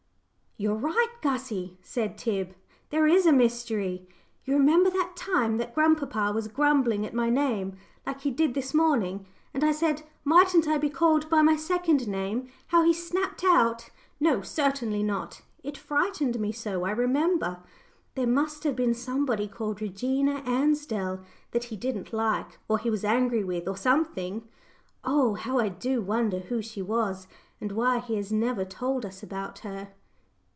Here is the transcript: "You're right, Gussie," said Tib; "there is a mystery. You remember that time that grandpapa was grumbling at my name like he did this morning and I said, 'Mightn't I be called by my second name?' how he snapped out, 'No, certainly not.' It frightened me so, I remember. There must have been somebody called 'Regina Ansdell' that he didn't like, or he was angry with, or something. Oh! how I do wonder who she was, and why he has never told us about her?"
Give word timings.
"You're 0.57 0.75
right, 0.75 1.09
Gussie," 1.23 1.79
said 1.81 2.19
Tib; 2.19 2.53
"there 2.91 3.07
is 3.07 3.25
a 3.25 3.33
mystery. 3.33 4.07
You 4.45 4.57
remember 4.57 4.91
that 4.91 5.15
time 5.15 5.57
that 5.57 5.73
grandpapa 5.73 6.31
was 6.33 6.47
grumbling 6.47 7.03
at 7.03 7.15
my 7.15 7.31
name 7.31 7.77
like 8.05 8.21
he 8.21 8.29
did 8.29 8.53
this 8.53 8.71
morning 8.71 9.25
and 9.55 9.63
I 9.63 9.71
said, 9.71 10.03
'Mightn't 10.23 10.67
I 10.67 10.77
be 10.77 10.87
called 10.91 11.27
by 11.31 11.41
my 11.41 11.55
second 11.55 12.07
name?' 12.07 12.47
how 12.67 12.83
he 12.83 12.93
snapped 12.93 13.43
out, 13.43 13.89
'No, 14.19 14.43
certainly 14.43 15.01
not.' 15.01 15.41
It 15.63 15.79
frightened 15.79 16.39
me 16.39 16.51
so, 16.51 16.83
I 16.83 16.91
remember. 16.91 17.57
There 18.13 18.27
must 18.27 18.63
have 18.63 18.75
been 18.75 18.93
somebody 18.93 19.47
called 19.47 19.81
'Regina 19.81 20.43
Ansdell' 20.45 21.21
that 21.53 21.63
he 21.73 21.75
didn't 21.75 22.13
like, 22.13 22.59
or 22.67 22.77
he 22.77 22.91
was 22.91 23.03
angry 23.03 23.43
with, 23.43 23.67
or 23.67 23.77
something. 23.77 24.47
Oh! 25.03 25.33
how 25.33 25.57
I 25.57 25.69
do 25.69 26.03
wonder 26.03 26.37
who 26.41 26.61
she 26.61 26.83
was, 26.83 27.27
and 27.59 27.71
why 27.71 27.97
he 27.97 28.15
has 28.17 28.31
never 28.31 28.63
told 28.63 29.07
us 29.07 29.23
about 29.23 29.59
her?" 29.59 29.87